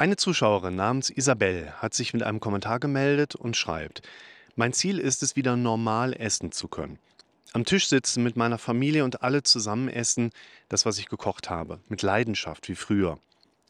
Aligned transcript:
Eine 0.00 0.14
Zuschauerin 0.14 0.76
namens 0.76 1.10
Isabel 1.10 1.72
hat 1.78 1.92
sich 1.92 2.12
mit 2.12 2.22
einem 2.22 2.38
Kommentar 2.38 2.78
gemeldet 2.78 3.34
und 3.34 3.56
schreibt: 3.56 4.00
Mein 4.54 4.72
Ziel 4.72 5.00
ist 5.00 5.24
es, 5.24 5.34
wieder 5.34 5.56
normal 5.56 6.14
essen 6.14 6.52
zu 6.52 6.68
können. 6.68 7.00
Am 7.52 7.64
Tisch 7.64 7.88
sitzen 7.88 8.22
mit 8.22 8.36
meiner 8.36 8.58
Familie 8.58 9.02
und 9.02 9.24
alle 9.24 9.42
zusammen 9.42 9.88
essen 9.88 10.30
das, 10.68 10.86
was 10.86 11.00
ich 11.00 11.08
gekocht 11.08 11.50
habe, 11.50 11.80
mit 11.88 12.02
Leidenschaft 12.02 12.68
wie 12.68 12.76
früher. 12.76 13.18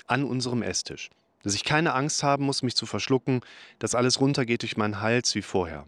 An 0.06 0.22
unserem 0.22 0.60
Esstisch. 0.60 1.08
Dass 1.44 1.54
ich 1.54 1.64
keine 1.64 1.94
Angst 1.94 2.22
haben 2.22 2.44
muss, 2.44 2.62
mich 2.62 2.76
zu 2.76 2.84
verschlucken, 2.84 3.40
dass 3.78 3.94
alles 3.94 4.20
runtergeht 4.20 4.60
durch 4.60 4.76
meinen 4.76 5.00
Hals 5.00 5.34
wie 5.34 5.40
vorher. 5.40 5.86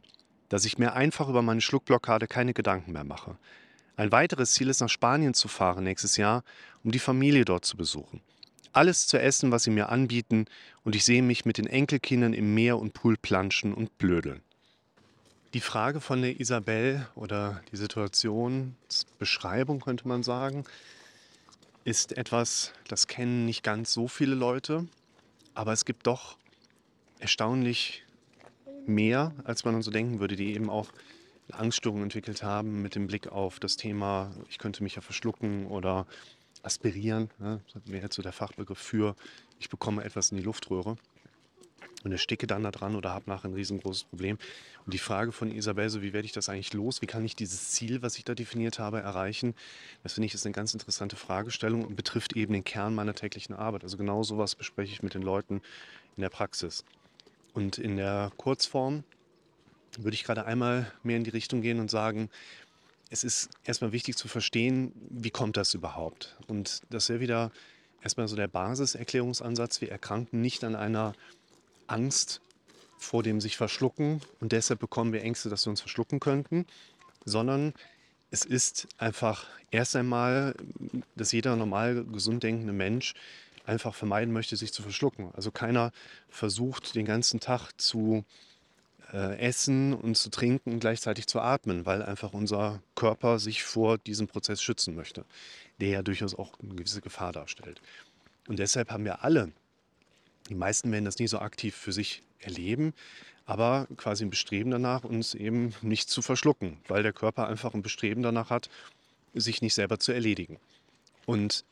Dass 0.48 0.64
ich 0.64 0.78
mir 0.78 0.94
einfach 0.94 1.28
über 1.28 1.42
meine 1.42 1.60
Schluckblockade 1.60 2.26
keine 2.26 2.54
Gedanken 2.54 2.92
mehr 2.92 3.04
mache. 3.04 3.36
Ein 3.94 4.10
weiteres 4.10 4.54
Ziel 4.54 4.70
ist, 4.70 4.80
nach 4.80 4.88
Spanien 4.88 5.34
zu 5.34 5.48
fahren 5.48 5.84
nächstes 5.84 6.16
Jahr, 6.16 6.44
um 6.82 6.92
die 6.92 6.98
Familie 6.98 7.44
dort 7.44 7.66
zu 7.66 7.76
besuchen 7.76 8.22
alles 8.72 9.06
zu 9.06 9.20
essen, 9.20 9.50
was 9.50 9.64
sie 9.64 9.70
mir 9.70 9.88
anbieten, 9.88 10.46
und 10.84 10.94
ich 10.94 11.04
sehe 11.04 11.22
mich 11.22 11.44
mit 11.44 11.58
den 11.58 11.66
Enkelkindern 11.66 12.32
im 12.32 12.54
Meer 12.54 12.78
und 12.78 12.94
Pool 12.94 13.16
planschen 13.16 13.74
und 13.74 13.98
blödeln. 13.98 14.42
Die 15.52 15.60
Frage 15.60 16.00
von 16.00 16.22
der 16.22 16.38
Isabel 16.38 17.08
oder 17.16 17.60
die 17.72 17.76
Situationsbeschreibung 17.76 19.80
könnte 19.80 20.06
man 20.06 20.22
sagen, 20.22 20.62
ist 21.84 22.16
etwas, 22.16 22.72
das 22.86 23.08
kennen 23.08 23.46
nicht 23.46 23.64
ganz 23.64 23.92
so 23.92 24.06
viele 24.06 24.36
Leute, 24.36 24.86
aber 25.54 25.72
es 25.72 25.84
gibt 25.84 26.06
doch 26.06 26.38
erstaunlich 27.18 28.04
mehr, 28.86 29.34
als 29.44 29.64
man 29.64 29.82
so 29.82 29.90
denken 29.90 30.20
würde, 30.20 30.36
die 30.36 30.54
eben 30.54 30.70
auch 30.70 30.86
Angststörungen 31.50 32.04
entwickelt 32.04 32.44
haben 32.44 32.80
mit 32.82 32.94
dem 32.94 33.08
Blick 33.08 33.28
auf 33.28 33.58
das 33.58 33.76
Thema, 33.76 34.30
ich 34.48 34.58
könnte 34.58 34.82
mich 34.82 34.94
ja 34.94 35.02
verschlucken 35.02 35.66
oder 35.66 36.06
aspirieren, 36.62 37.30
ne? 37.38 37.60
das 37.72 37.82
wäre 37.86 38.08
so 38.10 38.22
der 38.22 38.32
Fachbegriff 38.32 38.78
für, 38.78 39.16
ich 39.58 39.68
bekomme 39.68 40.04
etwas 40.04 40.30
in 40.30 40.36
die 40.36 40.42
Luftröhre 40.42 40.96
und 42.04 42.12
ersticke 42.12 42.46
dann 42.46 42.62
da 42.62 42.70
dran 42.70 42.96
oder 42.96 43.10
habe 43.10 43.28
nachher 43.28 43.48
ein 43.48 43.54
riesengroßes 43.54 44.04
Problem. 44.04 44.38
Und 44.84 44.94
die 44.94 44.98
Frage 44.98 45.32
von 45.32 45.50
Isabel, 45.50 45.90
so 45.90 46.02
wie 46.02 46.12
werde 46.12 46.26
ich 46.26 46.32
das 46.32 46.48
eigentlich 46.48 46.72
los? 46.72 47.02
Wie 47.02 47.06
kann 47.06 47.24
ich 47.24 47.36
dieses 47.36 47.70
Ziel, 47.70 48.02
was 48.02 48.16
ich 48.16 48.24
da 48.24 48.34
definiert 48.34 48.78
habe, 48.78 49.00
erreichen? 49.00 49.54
Das 50.02 50.14
finde 50.14 50.26
ich 50.26 50.34
ist 50.34 50.46
eine 50.46 50.54
ganz 50.54 50.72
interessante 50.72 51.16
Fragestellung 51.16 51.84
und 51.84 51.96
betrifft 51.96 52.34
eben 52.36 52.54
den 52.54 52.64
Kern 52.64 52.94
meiner 52.94 53.14
täglichen 53.14 53.54
Arbeit. 53.54 53.84
Also 53.84 53.96
genau 53.96 54.22
sowas 54.22 54.54
bespreche 54.54 54.92
ich 54.92 55.02
mit 55.02 55.14
den 55.14 55.22
Leuten 55.22 55.60
in 56.16 56.22
der 56.22 56.30
Praxis. 56.30 56.84
Und 57.52 57.78
in 57.78 57.96
der 57.96 58.32
Kurzform 58.36 59.04
würde 59.98 60.14
ich 60.14 60.24
gerade 60.24 60.46
einmal 60.46 60.90
mehr 61.02 61.16
in 61.16 61.24
die 61.24 61.30
Richtung 61.30 61.62
gehen 61.62 61.80
und 61.80 61.90
sagen, 61.90 62.30
es 63.10 63.24
ist 63.24 63.50
erstmal 63.64 63.92
wichtig 63.92 64.16
zu 64.16 64.28
verstehen, 64.28 64.92
wie 65.10 65.30
kommt 65.30 65.56
das 65.56 65.74
überhaupt? 65.74 66.36
Und 66.46 66.82
das 66.90 67.08
wäre 67.08 67.20
wieder 67.20 67.50
erstmal 68.02 68.28
so 68.28 68.36
der 68.36 68.48
Basiserklärungsansatz. 68.48 69.80
Wir 69.80 69.90
erkranken 69.90 70.40
nicht 70.40 70.62
an 70.62 70.76
einer 70.76 71.14
Angst 71.88 72.40
vor 72.96 73.22
dem 73.22 73.40
sich 73.40 73.56
verschlucken 73.56 74.20
und 74.40 74.52
deshalb 74.52 74.78
bekommen 74.78 75.12
wir 75.12 75.22
Ängste, 75.22 75.48
dass 75.48 75.66
wir 75.66 75.70
uns 75.70 75.80
verschlucken 75.80 76.20
könnten, 76.20 76.66
sondern 77.24 77.74
es 78.30 78.44
ist 78.44 78.86
einfach 78.98 79.46
erst 79.70 79.96
einmal, 79.96 80.54
dass 81.16 81.32
jeder 81.32 81.56
normal 81.56 82.04
gesund 82.04 82.44
denkende 82.44 82.72
Mensch 82.72 83.14
einfach 83.66 83.94
vermeiden 83.94 84.32
möchte, 84.32 84.56
sich 84.56 84.72
zu 84.72 84.82
verschlucken. 84.82 85.30
Also 85.34 85.50
keiner 85.50 85.92
versucht 86.28 86.94
den 86.94 87.06
ganzen 87.06 87.40
Tag 87.40 87.72
zu 87.78 88.18
äh, 88.18 88.49
essen 89.12 89.92
und 89.92 90.16
zu 90.16 90.30
trinken 90.30 90.72
und 90.72 90.80
gleichzeitig 90.80 91.26
zu 91.26 91.40
atmen, 91.40 91.86
weil 91.86 92.02
einfach 92.02 92.32
unser 92.32 92.82
Körper 92.94 93.38
sich 93.38 93.62
vor 93.62 93.98
diesem 93.98 94.28
Prozess 94.28 94.62
schützen 94.62 94.94
möchte, 94.94 95.24
der 95.80 95.88
ja 95.88 96.02
durchaus 96.02 96.34
auch 96.34 96.52
eine 96.60 96.74
gewisse 96.74 97.00
Gefahr 97.00 97.32
darstellt. 97.32 97.80
Und 98.46 98.58
deshalb 98.58 98.90
haben 98.90 99.04
wir 99.04 99.24
alle, 99.24 99.52
die 100.48 100.54
meisten 100.54 100.90
werden 100.92 101.04
das 101.04 101.18
nie 101.18 101.28
so 101.28 101.38
aktiv 101.38 101.74
für 101.74 101.92
sich 101.92 102.22
erleben, 102.38 102.94
aber 103.46 103.88
quasi 103.96 104.24
ein 104.24 104.30
Bestreben 104.30 104.70
danach, 104.70 105.04
uns 105.04 105.34
eben 105.34 105.74
nicht 105.82 106.08
zu 106.08 106.22
verschlucken, 106.22 106.78
weil 106.86 107.02
der 107.02 107.12
Körper 107.12 107.48
einfach 107.48 107.74
ein 107.74 107.82
Bestreben 107.82 108.22
danach 108.22 108.50
hat, 108.50 108.70
sich 109.34 109.62
nicht 109.62 109.74
selber 109.74 109.98
zu 109.98 110.12
erledigen. 110.12 110.58
Und 111.26 111.64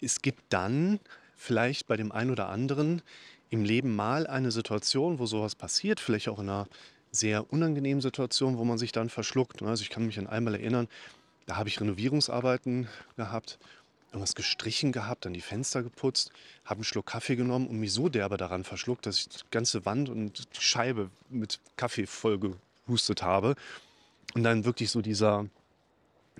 es 0.00 0.20
gibt 0.20 0.42
dann 0.50 1.00
vielleicht 1.36 1.86
bei 1.86 1.96
dem 1.96 2.12
einen 2.12 2.30
oder 2.30 2.48
anderen 2.48 3.02
im 3.50 3.64
Leben 3.64 3.94
mal 3.94 4.26
eine 4.26 4.50
Situation, 4.50 5.18
wo 5.18 5.26
sowas 5.26 5.54
passiert, 5.54 6.00
vielleicht 6.00 6.28
auch 6.28 6.38
in 6.38 6.48
einer 6.48 6.66
sehr 7.10 7.52
unangenehmen 7.52 8.00
Situation, 8.00 8.58
wo 8.58 8.64
man 8.64 8.78
sich 8.78 8.92
dann 8.92 9.08
verschluckt. 9.08 9.62
Also 9.62 9.82
ich 9.82 9.90
kann 9.90 10.06
mich 10.06 10.18
an 10.18 10.26
einmal 10.26 10.54
erinnern, 10.54 10.88
da 11.46 11.56
habe 11.56 11.68
ich 11.68 11.80
Renovierungsarbeiten 11.80 12.88
gehabt, 13.16 13.58
irgendwas 14.08 14.34
gestrichen 14.34 14.92
gehabt, 14.92 15.24
dann 15.24 15.32
die 15.32 15.40
Fenster 15.40 15.82
geputzt, 15.82 16.30
habe 16.64 16.78
einen 16.78 16.84
Schluck 16.84 17.06
Kaffee 17.06 17.36
genommen 17.36 17.66
und 17.66 17.78
mich 17.78 17.92
so 17.92 18.08
derbe 18.08 18.36
daran 18.36 18.64
verschluckt, 18.64 19.06
dass 19.06 19.18
ich 19.18 19.28
die 19.28 19.38
ganze 19.50 19.84
Wand 19.84 20.08
und 20.08 20.38
die 20.56 20.60
Scheibe 20.60 21.10
mit 21.28 21.60
Kaffee 21.76 22.06
voll 22.06 22.38
gehustet 22.86 23.22
habe. 23.22 23.56
Und 24.34 24.42
dann 24.42 24.64
wirklich 24.64 24.90
so 24.90 25.00
dieser 25.00 25.46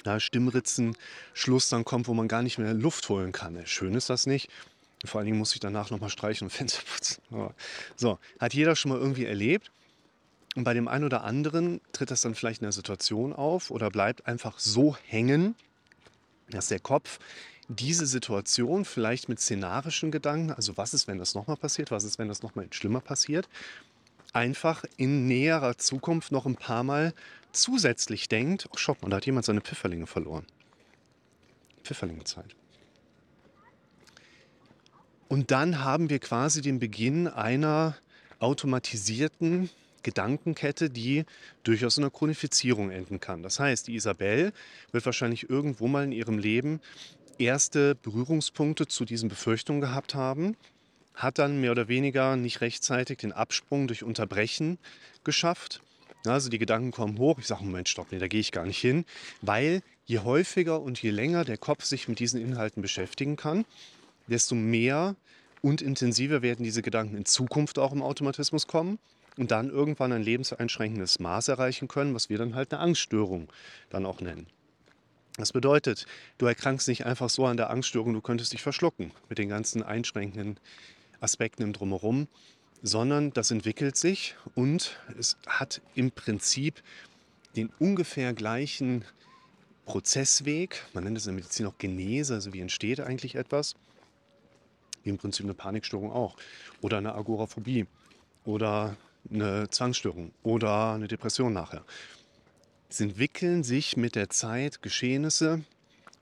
ja, 0.04 0.18
Stimmritzenschluss 0.18 1.68
dann 1.68 1.84
kommt, 1.84 2.08
wo 2.08 2.14
man 2.14 2.28
gar 2.28 2.42
nicht 2.42 2.58
mehr 2.58 2.74
Luft 2.74 3.08
holen 3.08 3.32
kann. 3.32 3.60
Schön 3.66 3.94
ist 3.94 4.10
das 4.10 4.26
nicht. 4.26 4.50
Vor 5.04 5.18
allen 5.18 5.26
Dingen 5.26 5.38
muss 5.38 5.54
ich 5.54 5.60
danach 5.60 5.90
nochmal 5.90 6.10
streichen 6.10 6.46
und 6.46 6.50
Fenster 6.50 6.82
putzen. 6.82 7.22
So, 7.96 8.18
hat 8.38 8.54
jeder 8.54 8.74
schon 8.76 8.90
mal 8.90 8.98
irgendwie 8.98 9.26
erlebt. 9.26 9.70
Und 10.56 10.64
bei 10.64 10.72
dem 10.72 10.86
einen 10.86 11.04
oder 11.04 11.24
anderen 11.24 11.80
tritt 11.92 12.10
das 12.10 12.20
dann 12.20 12.34
vielleicht 12.34 12.60
in 12.60 12.66
der 12.66 12.72
Situation 12.72 13.32
auf 13.32 13.70
oder 13.70 13.90
bleibt 13.90 14.26
einfach 14.26 14.58
so 14.58 14.96
hängen, 15.08 15.56
dass 16.48 16.68
der 16.68 16.78
Kopf 16.78 17.18
diese 17.68 18.06
Situation 18.06 18.84
vielleicht 18.84 19.28
mit 19.28 19.40
szenarischen 19.40 20.10
Gedanken, 20.10 20.52
also 20.52 20.76
was 20.76 20.94
ist, 20.94 21.08
wenn 21.08 21.18
das 21.18 21.34
nochmal 21.34 21.56
passiert, 21.56 21.90
was 21.90 22.04
ist, 22.04 22.18
wenn 22.18 22.28
das 22.28 22.42
nochmal 22.42 22.68
schlimmer 22.70 23.00
passiert, 23.00 23.48
einfach 24.32 24.84
in 24.96 25.26
näherer 25.26 25.76
Zukunft 25.78 26.30
noch 26.30 26.46
ein 26.46 26.56
paar 26.56 26.84
Mal 26.84 27.14
zusätzlich 27.52 28.28
denkt, 28.28 28.68
oh 28.70 28.76
schock 28.76 29.02
mal, 29.02 29.08
da 29.08 29.16
hat 29.16 29.26
jemand 29.26 29.46
seine 29.46 29.60
Pfifferlinge 29.60 30.06
verloren. 30.06 30.46
Pfifferlingezeit. 31.82 32.54
Und 35.34 35.50
dann 35.50 35.82
haben 35.82 36.10
wir 36.10 36.20
quasi 36.20 36.62
den 36.62 36.78
Beginn 36.78 37.26
einer 37.26 37.96
automatisierten 38.38 39.68
Gedankenkette, 40.04 40.90
die 40.90 41.24
durchaus 41.64 41.98
in 41.98 42.04
einer 42.04 42.12
Chronifizierung 42.12 42.92
enden 42.92 43.18
kann. 43.18 43.42
Das 43.42 43.58
heißt, 43.58 43.88
die 43.88 43.96
Isabel 43.96 44.52
wird 44.92 45.04
wahrscheinlich 45.04 45.50
irgendwo 45.50 45.88
mal 45.88 46.04
in 46.04 46.12
ihrem 46.12 46.38
Leben 46.38 46.80
erste 47.36 47.96
Berührungspunkte 47.96 48.86
zu 48.86 49.04
diesen 49.04 49.28
Befürchtungen 49.28 49.80
gehabt 49.80 50.14
haben, 50.14 50.56
hat 51.16 51.40
dann 51.40 51.60
mehr 51.60 51.72
oder 51.72 51.88
weniger 51.88 52.36
nicht 52.36 52.60
rechtzeitig 52.60 53.18
den 53.18 53.32
Absprung 53.32 53.88
durch 53.88 54.04
Unterbrechen 54.04 54.78
geschafft. 55.24 55.82
Also 56.24 56.48
die 56.48 56.58
Gedanken 56.58 56.92
kommen 56.92 57.18
hoch, 57.18 57.40
ich 57.40 57.48
sage, 57.48 57.64
Moment, 57.64 57.88
stopp, 57.88 58.12
nee, 58.12 58.20
da 58.20 58.28
gehe 58.28 58.38
ich 58.38 58.52
gar 58.52 58.66
nicht 58.66 58.80
hin, 58.80 59.04
weil 59.42 59.82
je 60.06 60.20
häufiger 60.20 60.80
und 60.80 61.02
je 61.02 61.10
länger 61.10 61.44
der 61.44 61.58
Kopf 61.58 61.82
sich 61.82 62.06
mit 62.06 62.20
diesen 62.20 62.40
Inhalten 62.40 62.82
beschäftigen 62.82 63.34
kann, 63.34 63.64
desto 64.28 64.54
mehr 64.54 65.16
und 65.62 65.80
intensiver 65.80 66.42
werden 66.42 66.62
diese 66.62 66.82
Gedanken 66.82 67.16
in 67.16 67.24
Zukunft 67.24 67.78
auch 67.78 67.92
im 67.92 68.02
Automatismus 68.02 68.66
kommen 68.66 68.98
und 69.36 69.50
dann 69.50 69.70
irgendwann 69.70 70.12
ein 70.12 70.22
lebenseinschränkendes 70.22 71.18
Maß 71.18 71.48
erreichen 71.48 71.88
können, 71.88 72.14
was 72.14 72.28
wir 72.28 72.38
dann 72.38 72.54
halt 72.54 72.72
eine 72.72 72.82
Angststörung 72.82 73.48
dann 73.90 74.06
auch 74.06 74.20
nennen. 74.20 74.46
Das 75.36 75.52
bedeutet, 75.52 76.06
du 76.38 76.46
erkrankst 76.46 76.86
nicht 76.86 77.06
einfach 77.06 77.28
so 77.28 77.46
an 77.46 77.56
der 77.56 77.70
Angststörung, 77.70 78.12
du 78.12 78.20
könntest 78.20 78.52
dich 78.52 78.62
verschlucken 78.62 79.10
mit 79.28 79.38
den 79.38 79.48
ganzen 79.48 79.82
einschränkenden 79.82 80.60
Aspekten 81.20 81.62
im 81.62 81.72
Drumherum, 81.72 82.28
sondern 82.82 83.32
das 83.32 83.50
entwickelt 83.50 83.96
sich 83.96 84.36
und 84.54 85.00
es 85.18 85.36
hat 85.46 85.80
im 85.94 86.12
Prinzip 86.12 86.82
den 87.56 87.70
ungefähr 87.78 88.32
gleichen 88.32 89.04
Prozessweg, 89.86 90.84
man 90.92 91.04
nennt 91.04 91.16
es 91.16 91.26
in 91.26 91.32
der 91.32 91.42
Medizin 91.42 91.66
auch 91.66 91.78
Genese, 91.78 92.34
also 92.34 92.52
wie 92.52 92.60
entsteht 92.60 93.00
eigentlich 93.00 93.34
etwas, 93.34 93.74
wie 95.04 95.10
im 95.10 95.18
Prinzip 95.18 95.46
eine 95.46 95.54
Panikstörung 95.54 96.10
auch. 96.10 96.36
Oder 96.80 96.98
eine 96.98 97.14
Agoraphobie. 97.14 97.86
Oder 98.44 98.96
eine 99.30 99.70
Zwangsstörung. 99.70 100.32
Oder 100.42 100.94
eine 100.94 101.08
Depression 101.08 101.52
nachher. 101.52 101.84
Es 102.88 103.00
entwickeln 103.00 103.62
sich 103.62 103.96
mit 103.96 104.14
der 104.14 104.30
Zeit 104.30 104.82
Geschehnisse, 104.82 105.62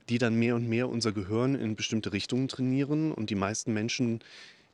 die 0.09 0.17
dann 0.17 0.35
mehr 0.35 0.55
und 0.55 0.67
mehr 0.67 0.89
unser 0.89 1.11
Gehirn 1.11 1.55
in 1.55 1.75
bestimmte 1.75 2.13
Richtungen 2.13 2.47
trainieren. 2.47 3.11
Und 3.11 3.29
die 3.29 3.35
meisten 3.35 3.73
Menschen 3.73 4.21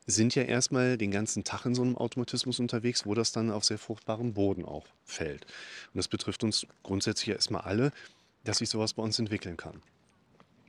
sind 0.06 0.34
ja 0.34 0.42
erstmal 0.42 0.98
den 0.98 1.10
ganzen 1.10 1.44
Tag 1.44 1.66
in 1.66 1.74
so 1.74 1.82
einem 1.82 1.96
Automatismus 1.96 2.58
unterwegs, 2.58 3.06
wo 3.06 3.14
das 3.14 3.32
dann 3.32 3.50
auf 3.50 3.64
sehr 3.64 3.78
fruchtbarem 3.78 4.32
Boden 4.32 4.64
auch 4.64 4.86
fällt. 5.04 5.44
Und 5.92 5.98
das 5.98 6.08
betrifft 6.08 6.42
uns 6.42 6.66
grundsätzlich 6.82 7.28
ja 7.28 7.34
erstmal 7.34 7.62
alle, 7.62 7.92
dass 8.44 8.58
sich 8.58 8.68
sowas 8.68 8.94
bei 8.94 9.02
uns 9.02 9.18
entwickeln 9.18 9.56
kann. 9.56 9.82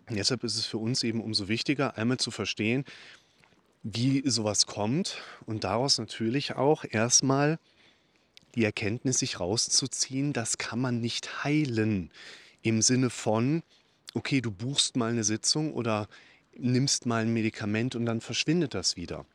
Und 0.10 0.18
deshalb 0.18 0.44
ist 0.44 0.58
es 0.58 0.66
für 0.66 0.78
uns 0.78 1.04
eben 1.04 1.22
umso 1.22 1.48
wichtiger, 1.48 1.98
einmal 1.98 2.18
zu 2.18 2.32
verstehen, 2.32 2.84
wie 3.84 4.22
sowas 4.30 4.68
kommt 4.68 5.18
und 5.46 5.64
daraus 5.64 5.98
natürlich 5.98 6.56
auch 6.56 6.86
erstmal 6.90 7.60
die 8.56 8.64
Erkenntnis 8.64 9.20
sich 9.20 9.40
rauszuziehen, 9.40 10.34
das 10.34 10.58
kann 10.58 10.80
man 10.80 11.00
nicht 11.00 11.44
heilen. 11.44 12.12
Im 12.62 12.82
Sinne 12.82 13.10
von, 13.10 13.64
okay, 14.14 14.42
du 14.42 14.52
buchst 14.52 14.98
mal 14.98 15.12
eine 15.12 15.24
Sitzung 15.24 15.74
oder 15.74 16.08
nimmst 16.56 17.06
mal 17.06 17.24
ein 17.24 17.34
Medikament 17.34 17.96
und 17.96 18.06
dann 18.06 18.22
verschwindet 18.22 18.74
das 18.74 18.98
wieder. 18.98 19.26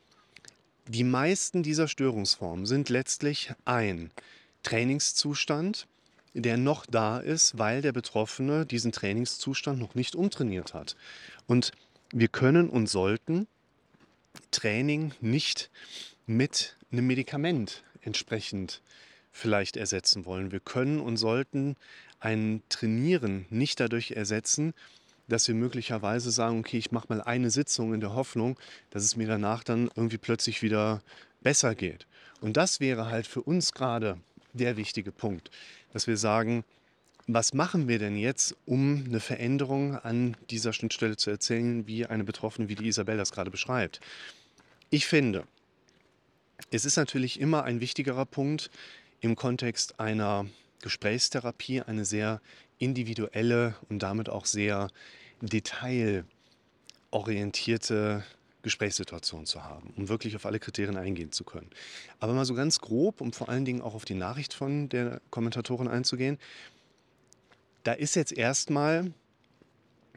Die 0.87 1.05
meisten 1.05 1.63
dieser 1.63 1.89
Störungsformen 1.89 2.67
sind 2.67 2.89
letztlich 2.91 3.53
ein 3.65 4.11
Trainingszustand, 4.63 5.89
der 6.35 6.59
noch 6.59 6.87
da 6.87 7.19
ist, 7.19 7.59
weil 7.59 7.83
der 7.83 7.93
Betroffene 7.93 8.67
diesen 8.67 8.93
Trainingszustand 8.93 9.81
noch 9.81 9.95
nicht 9.95 10.15
umtrainiert 10.15 10.75
hat. 10.75 10.95
Und 11.47 11.73
wir 12.13 12.29
können 12.29 12.69
und 12.69 12.87
sollten 12.87 13.49
Training 14.51 15.13
nicht 15.21 15.71
mit 16.27 16.77
einem 16.91 17.07
Medikament 17.07 17.85
entsprechend 18.03 18.83
vielleicht 19.33 19.77
ersetzen 19.77 20.25
wollen. 20.25 20.53
Wir 20.53 20.61
können 20.61 21.01
und 21.01 21.17
sollten 21.17 21.77
ein 22.21 22.63
Trainieren 22.69 23.47
nicht 23.51 23.79
dadurch 23.81 24.13
ersetzen, 24.13 24.73
dass 25.29 25.49
wir 25.49 25.55
möglicherweise 25.55 26.31
sagen, 26.31 26.61
okay, 26.61 26.79
ich 26.79 26.93
mache 26.93 27.07
mal 27.09 27.21
eine 27.21 27.51
Sitzung 27.51 27.95
in 27.95 28.01
der 28.01 28.15
Hoffnung, 28.15 28.59
dass 28.91 29.03
es 29.03 29.17
mir 29.17 29.27
danach 29.27 29.65
dann 29.65 29.91
irgendwie 29.95 30.19
plötzlich 30.19 30.63
wieder 30.63 31.03
besser 31.43 31.75
geht. 31.75 32.07
Und 32.41 32.57
das 32.57 32.81
wäre 32.81 33.07
halt 33.07 33.27
für 33.27 33.43
uns 33.43 33.73
gerade 33.73 34.19
der 34.53 34.77
wichtige 34.77 35.13
Punkt, 35.13 35.51
dass 35.93 36.07
wir 36.07 36.17
sagen, 36.17 36.65
was 37.27 37.55
machen 37.55 37.89
wir 37.89 37.99
denn 37.99 38.17
jetzt, 38.17 38.55
um 38.67 39.05
eine 39.07 39.21
Veränderung 39.21 39.97
an 39.97 40.37
dieser 40.51 40.73
Schnittstelle 40.73 41.17
zu 41.17 41.31
erzählen, 41.31 41.87
wie 41.87 42.07
eine 42.07 42.25
Betroffene 42.25 42.69
wie 42.69 42.77
die 42.77 42.87
Isabel 42.87 43.17
das 43.17 43.33
gerade 43.33 43.51
beschreibt. 43.51 44.01
Ich 44.91 45.07
finde, 45.07 45.45
es 46.71 46.85
ist 46.85 46.97
natürlich 46.97 47.41
immer 47.41 47.65
ein 47.65 47.81
wichtigerer 47.81 48.27
Punkt 48.27 48.71
im 49.21 49.35
Kontext 49.35 49.99
einer 49.99 50.47
Gesprächstherapie 50.83 51.83
eine 51.83 52.05
sehr 52.05 52.41
individuelle 52.79 53.75
und 53.89 54.01
damit 54.01 54.29
auch 54.29 54.45
sehr 54.45 54.89
detailorientierte 55.41 58.23
Gesprächssituation 58.63 59.47
zu 59.47 59.65
haben, 59.65 59.93
um 59.97 60.09
wirklich 60.09 60.37
auf 60.37 60.47
alle 60.47 60.59
Kriterien 60.59 60.97
eingehen 60.97 61.31
zu 61.33 61.45
können. 61.45 61.71
Aber 62.21 62.35
mal 62.35 62.45
so 62.45 62.55
ganz 62.55 62.81
grob, 62.81 63.21
um 63.21 63.33
vor 63.33 63.49
allen 63.49 63.65
Dingen 63.65 63.81
auch 63.81 63.95
auf 63.95 64.05
die 64.05 64.15
Nachricht 64.15 64.55
von 64.55 64.89
der 64.89 65.21
Kommentatorin 65.31 65.89
einzugehen, 65.89 66.39
da 67.87 67.93
ist 67.93 68.17
jetzt 68.17 68.33
erstmal 68.33 69.13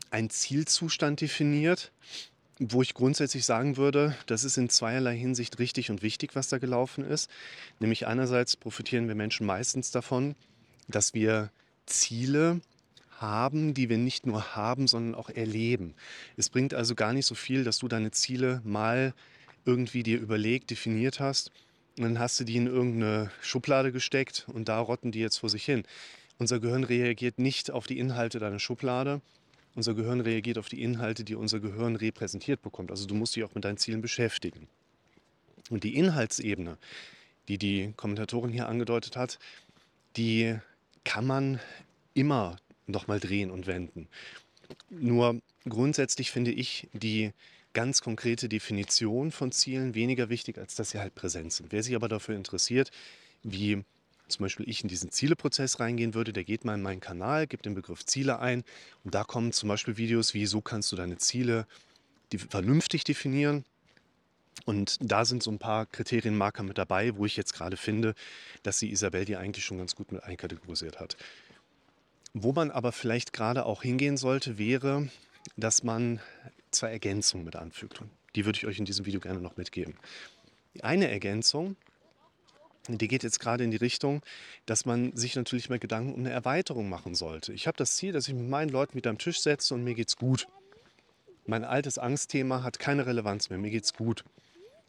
ein 0.10 0.32
Zielzustand 0.32 1.22
definiert, 1.22 1.92
wo 2.60 2.82
ich 2.82 2.96
grundsätzlich 2.96 3.46
sagen 3.46 3.78
würde, 3.78 4.16
das 4.26 4.44
ist 4.44 4.58
in 4.58 4.70
zweierlei 4.70 5.16
Hinsicht 5.16 5.60
richtig 5.60 5.92
und 5.92 6.02
wichtig, 6.02 6.36
was 6.36 6.50
da 6.50 6.58
gelaufen 6.58 7.06
ist. 7.06 7.30
Nämlich 7.80 8.08
einerseits 8.08 8.58
profitieren 8.58 9.08
wir 9.08 9.14
Menschen 9.14 9.46
meistens 9.46 9.92
davon, 9.92 10.36
dass 10.88 11.14
wir 11.14 11.52
Ziele 11.86 12.60
haben, 13.18 13.76
die 13.76 13.88
wir 13.88 13.98
nicht 13.98 14.26
nur 14.26 14.56
haben, 14.56 14.88
sondern 14.88 15.14
auch 15.14 15.30
erleben. 15.30 15.94
Es 16.38 16.50
bringt 16.50 16.74
also 16.74 16.96
gar 16.96 17.14
nicht 17.14 17.28
so 17.28 17.36
viel, 17.36 17.64
dass 17.64 17.78
du 17.78 17.88
deine 17.88 18.10
Ziele 18.10 18.62
mal 18.66 19.14
irgendwie 19.64 20.02
dir 20.02 20.20
überlegt, 20.20 20.72
definiert 20.72 21.20
hast 21.20 21.52
und 21.98 22.04
dann 22.06 22.20
hast 22.20 22.40
du 22.40 22.46
die 22.46 22.58
in 22.58 22.68
irgendeine 22.68 23.30
Schublade 23.42 23.92
gesteckt 23.92 24.48
und 24.48 24.70
da 24.70 24.80
rotten 24.80 25.12
die 25.12 25.20
jetzt 25.20 25.38
vor 25.38 25.50
sich 25.50 25.66
hin. 25.66 25.84
Unser 26.40 26.62
Gehirn 26.62 26.86
reagiert 26.86 27.38
nicht 27.38 27.70
auf 27.70 27.86
die 27.86 28.00
Inhalte 28.00 28.40
deiner 28.40 28.60
Schublade. 28.60 29.22
Unser 29.76 29.94
Gehirn 29.94 30.22
reagiert 30.22 30.58
auf 30.58 30.70
die 30.70 30.82
Inhalte, 30.82 31.26
die 31.26 31.36
unser 31.36 31.60
Gehirn 31.60 31.98
repräsentiert 31.98 32.62
bekommt. 32.62 32.92
Also 32.92 33.06
du 33.06 33.14
musst 33.14 33.36
dich 33.36 33.44
auch 33.44 33.54
mit 33.54 33.66
deinen 33.66 33.78
Zielen 33.78 34.02
beschäftigen. 34.02 34.68
Und 35.70 35.84
die 35.84 35.96
Inhaltsebene, 35.96 36.78
die 37.50 37.58
die 37.58 37.94
Kommentatorin 37.98 38.52
hier 38.52 38.70
angedeutet 38.70 39.18
hat, 39.18 39.38
die 40.16 40.58
kann 41.04 41.28
man 41.28 41.60
immer 42.14 42.58
nochmal 42.88 43.20
drehen 43.20 43.52
und 43.52 43.68
wenden. 43.68 44.08
Nur 44.90 45.42
grundsätzlich 45.68 46.32
finde 46.32 46.52
ich 46.52 46.88
die 46.94 47.32
ganz 47.74 48.02
konkrete 48.02 48.48
Definition 48.48 49.32
von 49.32 49.52
Zielen 49.52 49.94
weniger 49.94 50.30
wichtig, 50.30 50.58
als 50.58 50.76
dass 50.76 50.92
sie 50.92 51.00
halt 51.00 51.16
präsent 51.16 51.52
sind. 51.52 51.72
Wer 51.72 51.84
sich 51.84 51.96
aber 51.96 52.08
dafür 52.08 52.36
interessiert, 52.36 52.92
wie 53.44 53.84
zum 54.30 54.44
Beispiel 54.44 54.70
ich 54.70 54.82
in 54.84 54.88
diesen 54.88 55.12
Zieleprozess 55.12 55.80
reingehen 55.80 56.14
würde, 56.14 56.34
der 56.34 56.44
geht 56.44 56.66
mal 56.66 56.76
in 56.76 56.82
meinen 56.82 57.00
Kanal, 57.00 57.48
gibt 57.48 57.66
den 57.66 57.76
Begriff 57.76 58.06
Ziele 58.06 58.40
ein 58.40 58.64
und 59.04 59.14
da 59.14 59.24
kommen 59.24 59.52
zum 59.52 59.70
Beispiel 59.70 59.98
Videos 59.98 60.34
wie, 60.34 60.46
so 60.46 60.62
kannst 60.62 60.92
du 60.92 60.96
deine 60.96 61.18
Ziele 61.18 61.66
vernünftig 62.50 63.04
definieren. 63.04 63.66
Und 64.66 64.98
da 65.00 65.26
sind 65.26 65.42
so 65.42 65.52
ein 65.52 65.60
paar 65.60 65.86
Kriterienmarker 65.86 66.64
mit 66.64 66.78
dabei, 66.78 67.16
wo 67.16 67.26
ich 67.26 67.38
jetzt 67.38 67.54
gerade 67.54 67.78
finde, 67.78 68.14
dass 68.62 68.80
die 68.80 68.92
Isabel 68.92 69.26
die 69.26 69.38
eigentlich 69.38 69.66
schon 69.66 69.78
ganz 69.78 69.96
gut 69.96 70.12
mit 70.12 70.24
einkategorisiert 70.24 71.00
hat. 71.00 71.18
Wo 72.34 72.52
man 72.52 72.70
aber 72.70 72.92
vielleicht 72.92 73.34
gerade 73.34 73.66
auch 73.66 73.82
hingehen 73.82 74.18
sollte, 74.18 74.58
wäre, 74.58 75.10
dass 75.56 75.84
man 75.84 76.20
zwei 76.72 76.92
Ergänzungen 76.92 77.46
mit 77.46 77.56
anfügt. 77.56 78.02
Und 78.02 78.12
die 78.36 78.46
würde 78.46 78.58
ich 78.58 78.68
euch 78.68 78.78
in 78.78 78.86
diesem 78.86 79.06
Video 79.06 79.20
gerne 79.20 79.40
noch 79.40 79.58
mitgeben. 79.58 79.96
Die 80.76 80.84
eine 80.84 81.10
Ergänzung 81.10 81.76
die 82.88 83.08
geht 83.08 83.24
jetzt 83.24 83.40
gerade 83.40 83.64
in 83.64 83.72
die 83.72 83.78
Richtung, 83.78 84.22
dass 84.66 84.86
man 84.86 85.16
sich 85.16 85.36
natürlich 85.36 85.70
mal 85.70 85.80
Gedanken 85.80 86.14
um 86.14 86.22
eine 86.22 86.32
Erweiterung 86.32 86.90
machen 86.90 87.16
sollte. 87.16 87.54
Ich 87.54 87.68
habe 87.68 87.78
das 87.78 87.96
Ziel, 87.96 88.14
dass 88.14 88.28
ich 88.28 88.34
mit 88.34 88.48
meinen 88.50 88.70
Leuten 88.70 88.96
wieder 88.96 89.10
am 89.10 89.18
Tisch 89.18 89.42
setze 89.42 89.74
und 89.74 89.84
mir 89.84 89.94
geht's 89.94 90.16
gut. 90.16 90.48
Mein 91.46 91.64
altes 91.64 91.98
Angstthema 91.98 92.64
hat 92.64 92.80
keine 92.80 93.06
Relevanz 93.06 93.50
mehr, 93.50 93.60
mir 93.60 93.72
geht's 93.72 93.94
gut. 93.94 94.24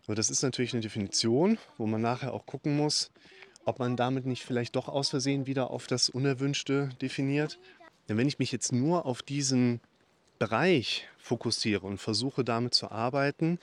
Aber 0.06 0.14
das 0.14 0.30
ist 0.30 0.42
natürlich 0.42 0.72
eine 0.72 0.82
Definition, 0.82 1.58
wo 1.78 1.86
man 1.86 2.00
nachher 2.00 2.32
auch 2.32 2.46
gucken 2.46 2.76
muss, 2.76 3.10
ob 3.64 3.78
man 3.78 3.96
damit 3.96 4.26
nicht 4.26 4.44
vielleicht 4.44 4.76
doch 4.76 4.88
aus 4.88 5.10
Versehen 5.10 5.46
wieder 5.46 5.70
auf 5.70 5.86
das 5.86 6.08
Unerwünschte 6.08 6.90
definiert. 7.00 7.58
Denn 8.08 8.16
wenn 8.16 8.28
ich 8.28 8.38
mich 8.38 8.50
jetzt 8.50 8.72
nur 8.72 9.06
auf 9.06 9.22
diesen 9.22 9.80
Bereich 10.38 11.06
fokussiere 11.18 11.86
und 11.86 11.98
versuche 11.98 12.44
damit 12.44 12.74
zu 12.74 12.90
arbeiten, 12.90 13.58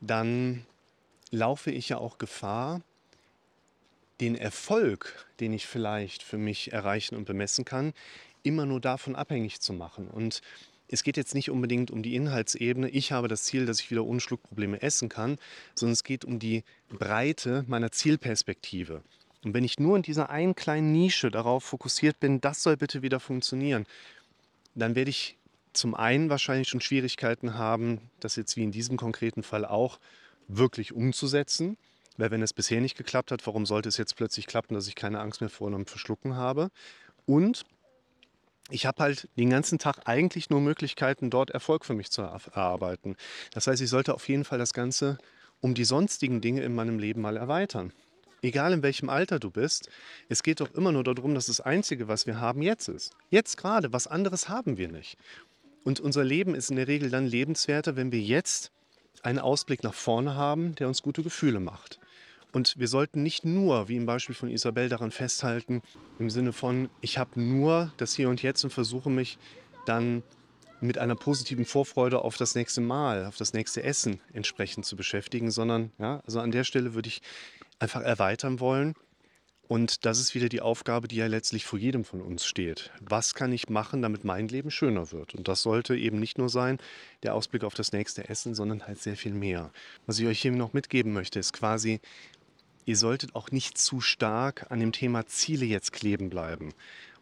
dann 0.00 0.66
laufe 1.30 1.70
ich 1.70 1.88
ja 1.88 1.98
auch 1.98 2.18
Gefahr, 2.18 2.82
den 4.20 4.34
Erfolg, 4.34 5.26
den 5.40 5.52
ich 5.52 5.66
vielleicht 5.66 6.22
für 6.22 6.38
mich 6.38 6.72
erreichen 6.72 7.16
und 7.16 7.24
bemessen 7.24 7.64
kann, 7.64 7.92
immer 8.42 8.66
nur 8.66 8.80
davon 8.80 9.16
abhängig 9.16 9.60
zu 9.60 9.72
machen. 9.72 10.08
Und 10.08 10.42
es 10.88 11.02
geht 11.02 11.16
jetzt 11.16 11.34
nicht 11.34 11.50
unbedingt 11.50 11.90
um 11.90 12.02
die 12.02 12.14
Inhaltsebene, 12.14 12.88
ich 12.90 13.12
habe 13.12 13.28
das 13.28 13.44
Ziel, 13.44 13.66
dass 13.66 13.80
ich 13.80 13.90
wieder 13.90 14.04
ohne 14.04 14.20
Schluckprobleme 14.20 14.82
essen 14.82 15.08
kann, 15.08 15.38
sondern 15.74 15.94
es 15.94 16.04
geht 16.04 16.24
um 16.24 16.38
die 16.38 16.64
Breite 16.90 17.64
meiner 17.66 17.90
Zielperspektive. 17.90 19.02
Und 19.42 19.54
wenn 19.54 19.64
ich 19.64 19.78
nur 19.78 19.96
in 19.96 20.02
dieser 20.02 20.30
einen 20.30 20.54
kleinen 20.54 20.92
Nische 20.92 21.30
darauf 21.30 21.64
fokussiert 21.64 22.20
bin, 22.20 22.40
das 22.40 22.62
soll 22.62 22.76
bitte 22.76 23.02
wieder 23.02 23.20
funktionieren, 23.20 23.86
dann 24.74 24.94
werde 24.94 25.10
ich 25.10 25.36
zum 25.72 25.94
einen 25.94 26.28
wahrscheinlich 26.28 26.68
schon 26.68 26.80
Schwierigkeiten 26.80 27.54
haben, 27.54 28.10
das 28.20 28.36
jetzt 28.36 28.56
wie 28.56 28.62
in 28.62 28.72
diesem 28.72 28.96
konkreten 28.96 29.42
Fall 29.42 29.64
auch 29.64 29.98
wirklich 30.48 30.92
umzusetzen. 30.92 31.76
Weil 32.18 32.30
wenn 32.30 32.42
es 32.42 32.52
bisher 32.52 32.80
nicht 32.80 32.96
geklappt 32.96 33.30
hat, 33.30 33.46
warum 33.46 33.66
sollte 33.66 33.88
es 33.88 33.96
jetzt 33.96 34.16
plötzlich 34.16 34.46
klappen, 34.46 34.74
dass 34.74 34.86
ich 34.86 34.94
keine 34.94 35.20
Angst 35.20 35.40
mehr 35.40 35.50
vor 35.50 35.68
einem 35.68 35.86
Verschlucken 35.86 36.36
habe? 36.36 36.70
Und 37.26 37.64
ich 38.70 38.86
habe 38.86 39.02
halt 39.02 39.28
den 39.36 39.50
ganzen 39.50 39.78
Tag 39.78 40.00
eigentlich 40.06 40.50
nur 40.50 40.60
Möglichkeiten, 40.60 41.30
dort 41.30 41.50
Erfolg 41.50 41.84
für 41.84 41.94
mich 41.94 42.10
zu 42.10 42.22
erarbeiten. 42.22 43.16
Das 43.52 43.66
heißt, 43.66 43.82
ich 43.82 43.90
sollte 43.90 44.14
auf 44.14 44.28
jeden 44.28 44.44
Fall 44.44 44.58
das 44.58 44.72
Ganze 44.72 45.18
um 45.60 45.74
die 45.74 45.84
sonstigen 45.84 46.40
Dinge 46.40 46.62
in 46.62 46.74
meinem 46.74 46.98
Leben 46.98 47.20
mal 47.20 47.36
erweitern. 47.36 47.92
Egal 48.40 48.72
in 48.72 48.82
welchem 48.82 49.08
Alter 49.08 49.38
du 49.38 49.50
bist, 49.50 49.88
es 50.28 50.42
geht 50.42 50.60
doch 50.60 50.74
immer 50.74 50.90
nur 50.90 51.04
darum, 51.04 51.34
dass 51.34 51.46
das 51.46 51.60
Einzige, 51.60 52.08
was 52.08 52.26
wir 52.26 52.40
haben, 52.40 52.60
jetzt 52.60 52.88
ist. 52.88 53.12
Jetzt 53.30 53.56
gerade, 53.56 53.92
was 53.92 54.08
anderes 54.08 54.48
haben 54.48 54.78
wir 54.78 54.88
nicht. 54.88 55.16
Und 55.84 56.00
unser 56.00 56.24
Leben 56.24 56.54
ist 56.54 56.70
in 56.70 56.76
der 56.76 56.88
Regel 56.88 57.10
dann 57.10 57.26
lebenswerter, 57.26 57.94
wenn 57.94 58.10
wir 58.10 58.20
jetzt 58.20 58.72
einen 59.22 59.38
Ausblick 59.38 59.84
nach 59.84 59.94
vorne 59.94 60.34
haben, 60.34 60.74
der 60.74 60.88
uns 60.88 61.02
gute 61.02 61.22
Gefühle 61.22 61.60
macht. 61.60 62.00
Und 62.52 62.78
wir 62.78 62.88
sollten 62.88 63.22
nicht 63.22 63.44
nur, 63.44 63.88
wie 63.88 63.96
im 63.96 64.06
Beispiel 64.06 64.34
von 64.34 64.50
Isabel, 64.50 64.88
daran 64.88 65.10
festhalten, 65.10 65.82
im 66.18 66.28
Sinne 66.28 66.52
von, 66.52 66.90
ich 67.00 67.18
habe 67.18 67.40
nur 67.40 67.92
das 67.96 68.14
Hier 68.14 68.28
und 68.28 68.42
Jetzt 68.42 68.62
und 68.64 68.70
versuche 68.70 69.10
mich 69.10 69.38
dann 69.86 70.22
mit 70.80 70.98
einer 70.98 71.14
positiven 71.14 71.64
Vorfreude 71.64 72.22
auf 72.22 72.36
das 72.36 72.54
nächste 72.54 72.80
Mal, 72.80 73.26
auf 73.26 73.36
das 73.36 73.52
nächste 73.52 73.82
Essen 73.82 74.20
entsprechend 74.32 74.84
zu 74.84 74.96
beschäftigen, 74.96 75.50
sondern 75.50 75.92
ja, 75.98 76.20
also 76.26 76.40
an 76.40 76.50
der 76.50 76.64
Stelle 76.64 76.94
würde 76.94 77.08
ich 77.08 77.22
einfach 77.78 78.02
erweitern 78.02 78.60
wollen 78.60 78.94
und 79.72 80.04
das 80.04 80.20
ist 80.20 80.34
wieder 80.34 80.50
die 80.50 80.60
Aufgabe, 80.60 81.08
die 81.08 81.16
ja 81.16 81.28
letztlich 81.28 81.64
vor 81.64 81.78
jedem 81.78 82.04
von 82.04 82.20
uns 82.20 82.44
steht. 82.44 82.90
Was 83.00 83.34
kann 83.34 83.52
ich 83.52 83.70
machen, 83.70 84.02
damit 84.02 84.22
mein 84.22 84.48
Leben 84.48 84.70
schöner 84.70 85.12
wird? 85.12 85.34
Und 85.34 85.48
das 85.48 85.62
sollte 85.62 85.96
eben 85.96 86.18
nicht 86.20 86.36
nur 86.36 86.50
sein, 86.50 86.76
der 87.22 87.34
Ausblick 87.34 87.64
auf 87.64 87.72
das 87.72 87.90
nächste 87.90 88.28
Essen, 88.28 88.54
sondern 88.54 88.86
halt 88.86 89.00
sehr 89.00 89.16
viel 89.16 89.32
mehr. 89.32 89.70
Was 90.06 90.18
ich 90.18 90.26
euch 90.26 90.42
hier 90.42 90.52
noch 90.52 90.74
mitgeben 90.74 91.14
möchte, 91.14 91.38
ist 91.38 91.54
quasi, 91.54 92.00
ihr 92.84 92.96
solltet 92.96 93.34
auch 93.34 93.50
nicht 93.50 93.78
zu 93.78 94.00
stark 94.00 94.70
an 94.70 94.80
dem 94.80 94.92
Thema 94.92 95.26
Ziele 95.26 95.64
jetzt 95.64 95.92
kleben 95.92 96.30
bleiben 96.30 96.72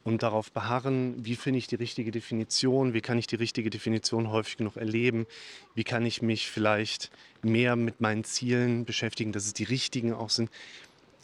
und 0.03 0.23
darauf 0.23 0.51
beharren, 0.53 1.15
wie 1.25 1.37
finde 1.37 1.59
ich 1.59 1.67
die 1.67 1.77
richtige 1.77 2.11
Definition, 2.11 2.95
wie 2.95 3.03
kann 3.03 3.19
ich 3.19 3.27
die 3.27 3.37
richtige 3.37 3.71
Definition 3.71 4.31
häufig 4.31 4.57
genug 4.57 4.77
erleben, 4.77 5.27
wie 5.75 5.85
kann 5.85 6.07
ich 6.07 6.23
mich 6.23 6.51
vielleicht 6.51 7.11
mehr 7.43 7.77
mit 7.77 8.01
meinen 8.01 8.25
Zielen 8.25 8.85
beschäftigen, 8.85 9.33
dass 9.33 9.47
es 9.47 9.53
die 9.53 9.65
richtigen 9.65 10.15
auch 10.15 10.31
sind 10.31 10.51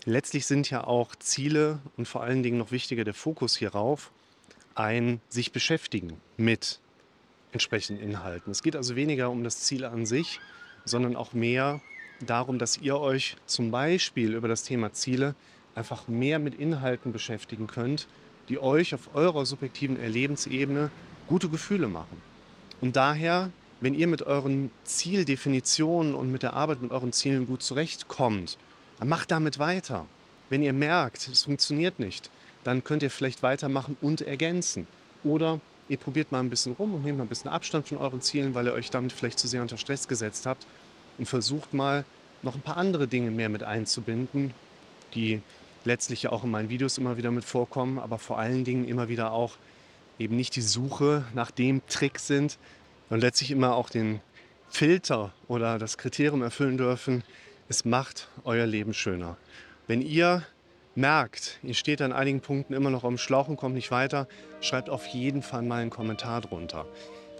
letztlich 0.07 0.47
sind 0.47 0.71
ja 0.71 0.85
auch 0.85 1.14
Ziele 1.16 1.81
und 1.97 2.09
vor 2.09 2.23
allen 2.23 2.43
Dingen 2.43 2.57
noch 2.57 2.71
wichtiger 2.71 3.05
der 3.05 3.12
Fokus 3.12 3.57
hierauf, 3.57 4.11
ein 4.75 5.21
sich 5.28 5.52
beschäftigen 5.52 6.21
mit 6.37 6.81
entsprechenden 7.52 8.02
Inhalten. 8.02 8.50
Es 8.50 8.62
geht 8.62 8.76
also 8.76 8.97
weniger 8.97 9.31
um 9.31 9.45
das 9.45 9.61
Ziel 9.61 9.85
an 9.85 10.07
sich, 10.07 10.40
sondern 10.85 11.16
auch 11.16 11.33
mehr 11.33 11.81
darum, 12.20 12.58
dass 12.58 12.78
ihr 12.78 12.99
euch 12.99 13.37
zum 13.46 13.70
Beispiel 13.70 14.35
über 14.35 14.49
das 14.49 14.62
Thema 14.62 14.92
Ziele 14.92 15.35
einfach 15.75 16.08
mehr 16.08 16.38
mit 16.38 16.54
Inhalten 16.54 17.12
beschäftigen 17.12 17.66
könnt, 17.66 18.06
die 18.49 18.58
euch 18.58 18.94
auf 18.94 19.14
eurer 19.14 19.44
subjektiven 19.44 20.00
Erlebensebene 20.00 20.90
gute 21.26 21.49
Gefühle 21.49 21.88
machen. 21.88 22.20
Und 22.80 22.96
daher, 22.96 23.50
wenn 23.80 23.94
ihr 23.94 24.06
mit 24.06 24.23
euren 24.23 24.70
Zieldefinitionen 24.85 26.14
und 26.14 26.32
mit 26.32 26.42
der 26.42 26.54
Arbeit 26.54 26.80
mit 26.82 26.92
euren 26.92 27.12
Zielen 27.12 27.46
gut 27.46 27.62
zurechtkommt, 27.62 28.56
dann 28.99 29.08
macht 29.08 29.30
damit 29.30 29.58
weiter. 29.58 30.06
Wenn 30.49 30.62
ihr 30.62 30.73
merkt, 30.73 31.28
es 31.28 31.42
funktioniert 31.42 31.99
nicht, 31.99 32.30
dann 32.64 32.85
könnt 32.85 33.02
ihr 33.02 33.11
vielleicht 33.11 33.42
weitermachen 33.42 33.96
und 34.00 34.23
ergänzen. 34.23 34.87
Oder 35.25 35.61
ihr 35.88 35.96
probiert 35.99 36.32
mal 36.32 36.40
ein 36.40 36.50
bisschen 36.50 36.73
rum 36.73 36.94
und 36.94 37.04
nehmt 37.04 37.18
mal 37.18 37.25
ein 37.25 37.28
bisschen 37.28 37.50
Abstand 37.50 37.88
von 37.88 37.99
euren 37.99 38.20
Zielen, 38.20 38.54
weil 38.54 38.66
ihr 38.66 38.73
euch 38.73 38.90
damit 38.90 39.12
vielleicht 39.12 39.38
zu 39.38 39.49
sehr 39.49 39.62
unter 39.62 39.76
Stress 39.76 40.08
gesetzt 40.08 40.46
habt 40.46 40.66
und 41.18 41.26
versucht 41.26 41.75
mal 41.75 42.04
noch 42.42 42.54
ein 42.54 42.61
paar 42.61 42.76
andere 42.76 43.08
Dinge 43.08 43.30
mehr 43.30 43.49
mit 43.49 43.62
einzubinden, 43.62 44.52
die 45.14 45.40
letztlich 45.85 46.25
ja 46.25 46.32
auch 46.32 46.44
in 46.44 46.50
meinen 46.50 46.68
Videos 46.68 46.99
immer 46.99 47.16
wieder 47.16 47.30
mit 47.30 47.44
vorkommen, 47.44 47.99
aber 47.99 48.18
vor 48.18 48.38
allen 48.38 48.64
Dingen 48.64 48.87
immer 48.87 49.08
wieder 49.08 49.32
auch 49.32 49.56
eben 50.18 50.37
nicht 50.37 50.56
die 50.56 50.62
Suche 50.62 51.25
nach 51.35 51.50
dem 51.50 51.87
Trick 51.87 52.18
sind 52.18 52.58
und 53.11 53.20
letztlich 53.20 53.50
immer 53.50 53.75
auch 53.75 53.90
den 53.90 54.20
Filter 54.68 55.32
oder 55.49 55.78
das 55.78 55.96
Kriterium 55.96 56.42
erfüllen 56.42 56.76
dürfen, 56.76 57.23
es 57.68 57.85
macht 57.85 58.28
euer 58.44 58.66
Leben 58.66 58.94
schöner. 58.94 59.37
Wenn 59.87 60.02
ihr 60.02 60.44
merkt, 60.94 61.58
ihr 61.62 61.75
steht 61.75 62.00
an 62.00 62.12
einigen 62.12 62.40
Punkten 62.40 62.75
immer 62.75 62.90
noch 62.90 63.04
am 63.04 63.18
Schlauch 63.18 63.49
und 63.49 63.56
kommt 63.56 63.75
nicht 63.75 63.90
weiter, 63.90 64.26
schreibt 64.61 64.88
auf 64.90 65.06
jeden 65.06 65.42
Fall 65.42 65.62
mal 65.62 65.82
einen 65.82 65.90
Kommentar 65.90 66.40
drunter. 66.40 66.87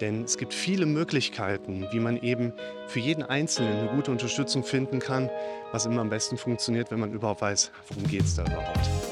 Denn 0.01 0.25
es 0.25 0.37
gibt 0.37 0.53
viele 0.53 0.87
Möglichkeiten, 0.87 1.87
wie 1.91 2.01
man 2.01 2.21
eben 2.21 2.53
für 2.87 3.01
jeden 3.01 3.23
Einzelnen 3.23 3.79
eine 3.79 3.89
gute 3.89 4.11
Unterstützung 4.11 4.63
finden 4.63 4.99
kann, 4.99 5.31
was 5.73 5.87
immer 5.87 6.01
am 6.01 6.11
besten 6.11 6.37
funktioniert, 6.37 6.91
wenn 6.91 7.01
man 7.01 7.13
überhaupt 7.13 7.41
weiß, 7.41 7.71
worum 7.89 8.07
geht 8.09 8.25
es 8.25 8.35
da 8.35 8.43
überhaupt. 8.43 9.06